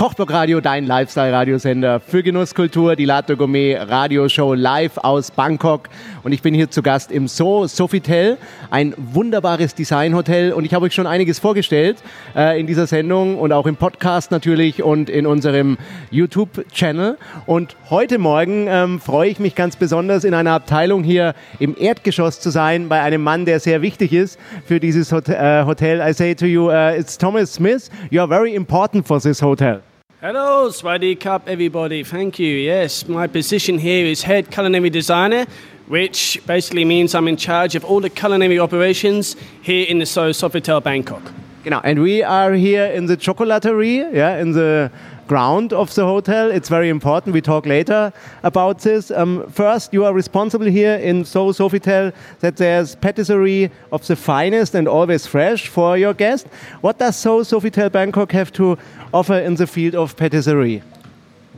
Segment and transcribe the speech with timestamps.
[0.00, 5.90] Kochblock Radio, dein Lifestyle-Radiosender für Genusskultur, die Latte Gourmet Radioshow live aus Bangkok.
[6.22, 8.38] Und ich bin hier zu Gast im So Sofitel,
[8.70, 10.54] ein wunderbares Designhotel.
[10.54, 11.98] Und ich habe euch schon einiges vorgestellt
[12.34, 15.76] äh, in dieser Sendung und auch im Podcast natürlich und in unserem
[16.10, 17.18] YouTube-Channel.
[17.44, 22.40] Und heute Morgen ähm, freue ich mich ganz besonders, in einer Abteilung hier im Erdgeschoss
[22.40, 26.00] zu sein, bei einem Mann, der sehr wichtig ist für dieses Hot äh, Hotel.
[26.00, 27.90] I say to you, uh, it's Thomas Smith.
[28.08, 29.82] You are very important for this hotel.
[30.22, 32.04] Hello, Swadi Cup, everybody.
[32.04, 32.54] Thank you.
[32.54, 35.46] Yes, my position here is head culinary designer,
[35.86, 40.28] which basically means I'm in charge of all the culinary operations here in the So
[40.28, 41.22] Sofitel Bangkok.
[41.62, 44.90] Genau, and we are here in the chocolaterie, yeah, in the
[45.28, 46.50] ground of the hotel.
[46.50, 47.34] It's very important.
[47.34, 49.10] We talk later about this.
[49.10, 54.74] Um, first, you are responsible here in So Sofitel that there's patisserie of the finest
[54.74, 56.46] and always fresh for your guest.
[56.80, 58.78] What does So Sofitel Bangkok have to
[59.12, 60.82] offer in the field of patisserie?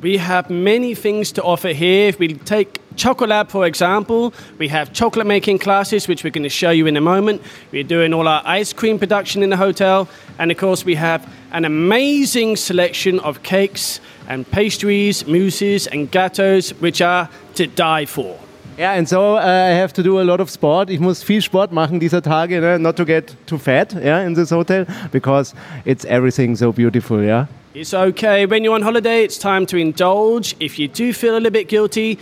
[0.03, 2.09] We have many things to offer here.
[2.09, 6.48] If we take Chocolab, for example, we have chocolate making classes, which we're going to
[6.48, 7.42] show you in a moment.
[7.70, 10.08] We're doing all our ice cream production in the hotel.
[10.38, 16.72] And of course, we have an amazing selection of cakes and pastries, mousses, and gâteaux,
[16.80, 18.38] which are to die for.
[18.78, 20.88] Yeah, and so uh, I have to do a lot of sport.
[20.88, 22.78] Ich muss viel Sport machen dieser Tage, ne?
[22.78, 25.54] not to get too fat, yeah, in this hotel, because
[25.84, 27.46] it's everything so beautiful, yeah.
[27.74, 28.46] It's okay.
[28.46, 30.54] When you're on holiday, it's time to indulge.
[30.60, 32.18] If you do feel a little bit guilty,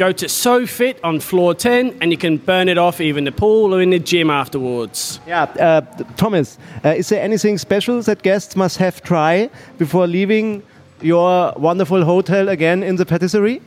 [0.00, 3.32] go to SoFit on floor 10 and you can burn it off either in the
[3.32, 5.20] pool or in the gym afterwards.
[5.26, 5.82] Yeah, uh,
[6.16, 10.62] Thomas, uh, is there anything special that guests must have try before leaving
[11.02, 13.60] your wonderful hotel again in the patisserie?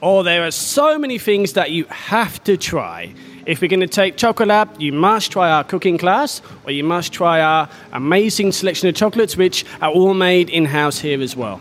[0.00, 3.12] Oh, there are so many things that you have to try.
[3.44, 7.12] If we're going to take Chocolab, you must try our cooking class, or you must
[7.12, 11.60] try our amazing selection of chocolates, which are all made in house here as well.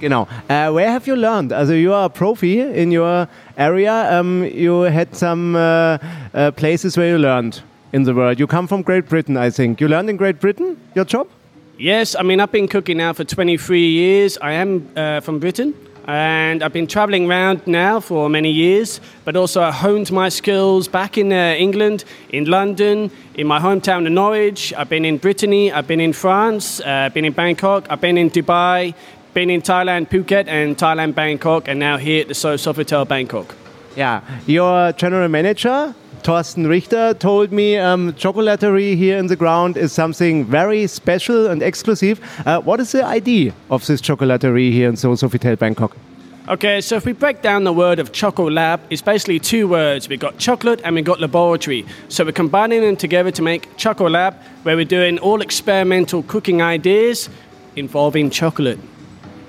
[0.00, 0.28] Genau.
[0.48, 1.52] Uh, where have you learned?
[1.52, 4.18] Also, you are a profi in your area.
[4.18, 5.98] Um, you had some uh,
[6.34, 8.38] uh, places where you learned in the world.
[8.38, 9.80] You come from Great Britain, I think.
[9.80, 11.28] You learned in Great Britain your job?
[11.78, 14.38] Yes, I mean, I've been cooking now for 23 years.
[14.38, 15.74] I am uh, from Britain.
[16.08, 20.88] And I've been traveling around now for many years, but also I honed my skills
[20.88, 24.72] back in uh, England, in London, in my hometown of Norwich.
[24.72, 28.16] I've been in Brittany, I've been in France, uh, I've been in Bangkok, I've been
[28.16, 28.94] in Dubai,
[29.34, 33.54] been in Thailand, Phuket, and Thailand, Bangkok, and now here at the So Sofitel Bangkok.
[33.96, 39.92] Yeah, your general manager, Thorsten Richter told me um, chocolaterie here in the ground is
[39.92, 42.20] something very special and exclusive.
[42.46, 45.96] Uh, what is the idea of this chocolaterie here in So Sofitel Bangkok?
[46.48, 50.08] Okay, so if we break down the word of Choco Lab, it's basically two words.
[50.08, 51.84] We've got chocolate and we've got laboratory.
[52.08, 56.62] So we're combining them together to make Choco Lab, where we're doing all experimental cooking
[56.62, 57.28] ideas
[57.76, 58.78] involving chocolate.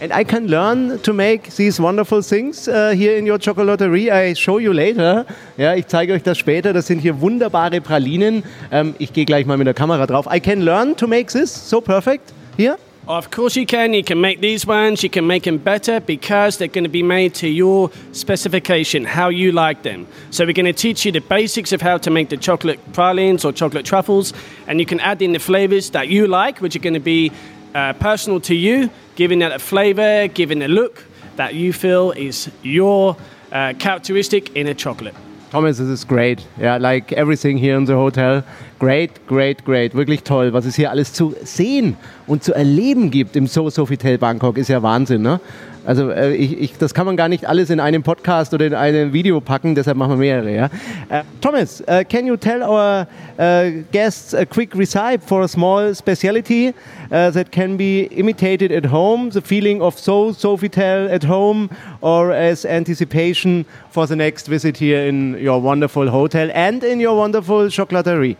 [0.02, 4.10] And I can learn to make these wonderful things uh, here in your chocolaterie.
[4.10, 5.26] I show you later.
[5.58, 6.72] Ja, ich zeige euch das später.
[6.72, 8.44] Das sind hier wunderbare Pralinen.
[8.72, 10.26] Ähm, ich gehe gleich mal mit der Kamera drauf.
[10.34, 12.78] I can learn to make this so perfect here.
[13.08, 13.94] Of course you can.
[13.94, 15.04] You can make these ones.
[15.04, 19.28] You can make them better because they're going to be made to your specification, how
[19.28, 20.08] you like them.
[20.30, 23.44] So we're going to teach you the basics of how to make the chocolate pralines
[23.44, 24.32] or chocolate truffles,
[24.66, 27.34] and you can add in the flavors that you like, which are going to be
[27.74, 31.03] uh, personal to you, giving it a flavor, giving a look
[31.35, 33.18] that you feel is your
[33.52, 35.13] uh, characteristic in a chocolate.
[35.50, 36.47] Thomas, this is great.
[36.57, 38.46] Yeah, like everything here in the hotel.
[38.79, 39.94] Great, great, great.
[39.94, 41.97] Wirklich toll, was es hier alles zu sehen
[42.28, 45.41] und zu erleben gibt im So Sofitel Bangkok, ist ja Wahnsinn, ne?
[45.85, 48.73] Also äh, ich, ich, das kann man gar nicht alles in einem Podcast oder in
[48.73, 50.56] einem Video packen, deshalb machen wir mehrere.
[50.56, 50.66] Ja?
[51.09, 53.07] Uh, Thomas, uh, can you tell our
[53.38, 56.73] uh, guests a quick recipe for a small specialty
[57.09, 61.69] that can be imitated at home, the feeling of so Sofitel at home,
[62.01, 67.17] or as anticipation for the next visit here in your wonderful hotel and in your
[67.17, 68.38] wonderful chocolaterie?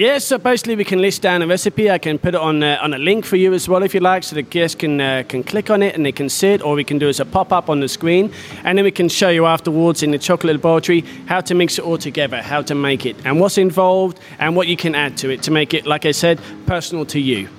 [0.00, 1.90] Yes, so basically we can list down a recipe.
[1.90, 4.00] I can put it on uh, on a link for you as well if you
[4.00, 6.62] like, so the guests can uh, can click on it and they can see it,
[6.62, 8.32] or we can do as a pop up on the screen,
[8.64, 11.84] and then we can show you afterwards in the chocolate laboratory how to mix it
[11.84, 15.28] all together, how to make it, and what's involved, and what you can add to
[15.28, 17.50] it to make it, like I said, personal to you.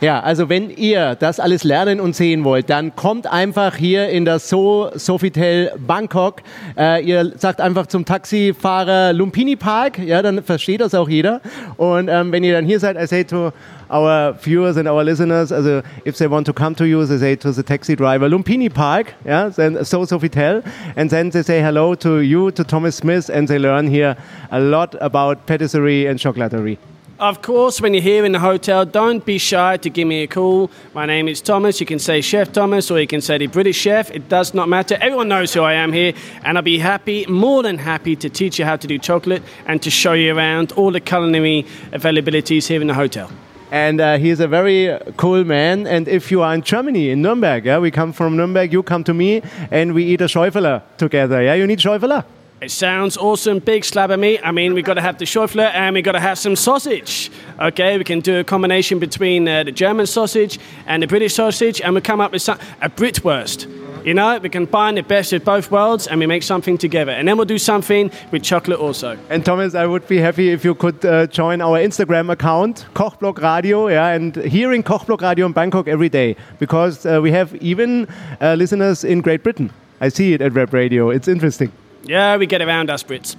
[0.00, 4.24] Ja, also wenn ihr das alles lernen und sehen wollt, dann kommt einfach hier in
[4.24, 6.42] das So Sofitel Bangkok.
[6.78, 11.40] Äh, ihr sagt einfach zum Taxifahrer Lumpini Park, ja, dann versteht das auch jeder.
[11.78, 13.50] Und ähm, wenn ihr dann hier seid, I say to
[13.90, 17.34] our viewers and our listeners, also if they want to come to you, they say
[17.34, 20.62] to the taxi driver Lumpini Park, yeah, then So Sofitel,
[20.94, 24.16] and then they say hello to you, to Thomas Smith, and they learn here
[24.52, 26.78] a lot about patisserie and chocolaterie.
[27.20, 30.28] Of course, when you're here in the hotel, don't be shy to give me a
[30.28, 30.70] call.
[30.94, 31.80] My name is Thomas.
[31.80, 34.08] You can say Chef Thomas or you can say the British Chef.
[34.12, 34.96] It does not matter.
[35.00, 36.12] Everyone knows who I am here,
[36.44, 39.82] and I'll be happy, more than happy, to teach you how to do chocolate and
[39.82, 43.28] to show you around all the culinary availabilities here in the hotel.
[43.72, 45.88] And uh, he's a very cool man.
[45.88, 49.02] And if you are in Germany, in Nuremberg, yeah, we come from Nuremberg, you come
[49.02, 49.42] to me,
[49.72, 51.42] and we eat a Schäufele together.
[51.42, 52.24] Yeah, you need Schäufele.
[52.60, 53.60] It sounds awesome.
[53.60, 54.40] Big slab of meat.
[54.42, 57.30] I mean, we've got to have the Schäufele and we've got to have some sausage.
[57.60, 61.80] Okay, we can do a combination between uh, the German sausage and the British sausage,
[61.80, 63.72] and we come up with some, a Britwurst.
[64.04, 67.12] You know, we combine the best of both worlds and we make something together.
[67.12, 69.18] And then we'll do something with chocolate also.
[69.28, 73.40] And Thomas, I would be happy if you could uh, join our Instagram account, Kochblog
[73.40, 78.08] Radio, yeah, and hearing Kochblog Radio in Bangkok every day because uh, we have even
[78.40, 79.70] uh, listeners in Great Britain.
[80.00, 81.10] I see it at Web Radio.
[81.10, 81.70] It's interesting.
[82.04, 83.36] Yeah, we get around us Brits.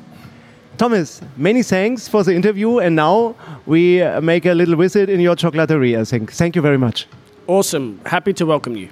[0.77, 2.79] Thomas, many thanks for the interview.
[2.79, 3.35] And now
[3.65, 6.31] we make a little visit in your chocolaterie, I think.
[6.31, 7.07] Thank you very much.
[7.47, 7.99] Awesome.
[8.05, 8.89] Happy to welcome you.